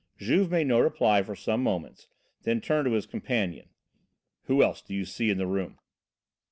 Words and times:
Juve 0.17 0.49
made 0.49 0.65
no 0.65 0.79
reply 0.79 1.21
for 1.21 1.35
some 1.35 1.61
moments, 1.61 2.07
then 2.41 2.59
turned 2.59 2.85
to 2.85 2.91
his 2.93 3.05
companion. 3.05 3.69
"Who 4.45 4.63
else 4.63 4.81
do 4.81 4.95
you 4.95 5.05
see 5.05 5.29
in 5.29 5.37
the 5.37 5.45
room?" 5.45 5.77